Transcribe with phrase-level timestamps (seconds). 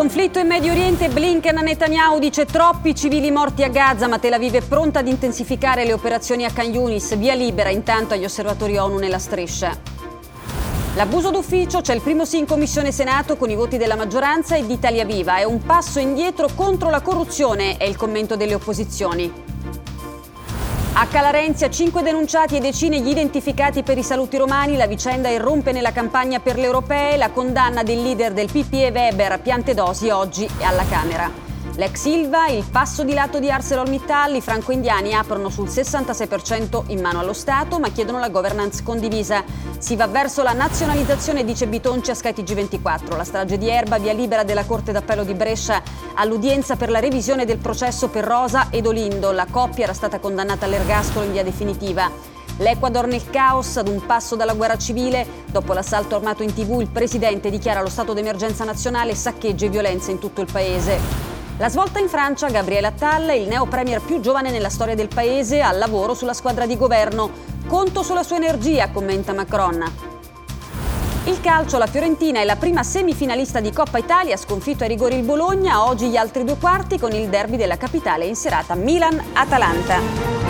[0.00, 4.32] Conflitto in Medio Oriente, Blinken a Netanyahu dice troppi civili morti a Gaza, ma Tel
[4.32, 8.78] Aviv è pronta ad intensificare le operazioni a Khan Yunis, via libera intanto agli osservatori
[8.78, 9.76] ONU nella striscia.
[10.94, 14.64] L'abuso d'ufficio, c'è il primo sì in Commissione Senato con i voti della maggioranza e
[14.64, 15.36] di Italia Viva.
[15.36, 19.49] È un passo indietro contro la corruzione, è il commento delle opposizioni.
[20.92, 24.76] A Calarenzia, cinque denunciati e decine gli identificati per i saluti romani.
[24.76, 27.16] La vicenda irrompe nella campagna per le europee.
[27.16, 31.49] La condanna del leader del PPE Weber, Piantedosi, oggi è alla Camera.
[31.76, 37.20] L'ex Silva, il passo di lato di ArcelorMittal, i franco-indiani aprono sul 66% in mano
[37.20, 39.44] allo Stato ma chiedono la governance condivisa.
[39.78, 44.12] Si va verso la nazionalizzazione, dice Bitonci a skytg 24 La strage di Erba, via
[44.12, 45.80] libera della Corte d'Appello di Brescia,
[46.14, 49.30] all'udienza per la revisione del processo per Rosa ed Olindo.
[49.30, 52.10] La coppia era stata condannata all'ergastolo in via definitiva.
[52.58, 55.24] L'Ecuador nel caos, ad un passo dalla guerra civile.
[55.46, 60.10] Dopo l'assalto armato in tv, il presidente dichiara lo stato d'emergenza nazionale, saccheggi e violenza
[60.10, 61.29] in tutto il paese.
[61.60, 65.60] La svolta in Francia, Gabriele Attal, il neo premier più giovane nella storia del paese,
[65.60, 67.28] al lavoro sulla squadra di governo.
[67.66, 69.84] Conto sulla sua energia, commenta Macron.
[71.24, 75.22] Il calcio, la Fiorentina è la prima semifinalista di Coppa Italia, sconfitto ai rigori il
[75.22, 80.49] Bologna, oggi gli altri due quarti con il derby della capitale in serata Milan-Atalanta.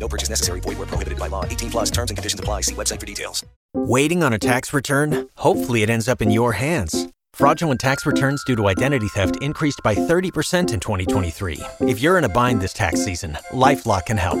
[0.00, 0.60] No purchase necessary.
[0.60, 1.44] Void were prohibited by law.
[1.44, 2.62] 18 plus terms and conditions apply.
[2.62, 3.44] See website for details.
[3.74, 5.28] Waiting on a tax return?
[5.36, 7.06] Hopefully, it ends up in your hands.
[7.34, 11.60] Fraudulent tax returns due to identity theft increased by 30% in 2023.
[11.82, 14.40] If you're in a bind this tax season, LifeLock can help.